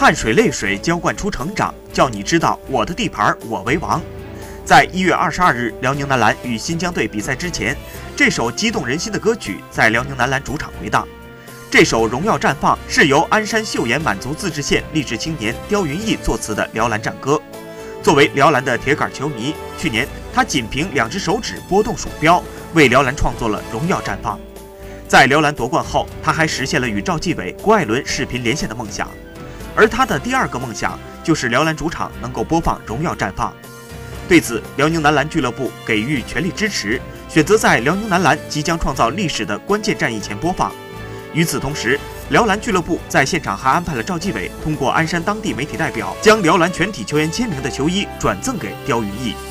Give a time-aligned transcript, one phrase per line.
[0.00, 4.00] 汗水泪水浇灌出成长，叫你知道我的地盘我为王。
[4.64, 7.76] 在一月二十二日辽宁男篮与新疆队比赛之前，
[8.16, 11.06] 这首激动人心的歌曲在辽宁男篮主场回荡。
[11.70, 17.38] 这首《荣耀绽放》是由鞍山岫岩满族自治县励志青年刁云逸作词的辽篮战歌。
[18.02, 22.42] 作为辽篮的铁杆球迷，去年他仅凭两只手指拨动鼠标，
[22.72, 24.38] 为辽篮创作了《荣耀绽放》。
[25.06, 29.06] 在辽篮夺冠后，他还实现了与赵继伟、郭艾伦视频连线的梦想。
[29.74, 33.50] 而他的第二个梦想就是辽篮主场能够播放《荣耀绽放》。
[34.28, 40.72] 对此，辽宁男篮俱乐部给予全力支持，选择在辽宁男篮即将创造历史的关键战役前播放。
[41.32, 41.98] 与此同时，
[42.30, 49.50] 辽篮俱乐部在现场还安排了赵继伟通过鞍山当地媒体代表，将辽篮全体球员签名的球衣转赠给刁云逸。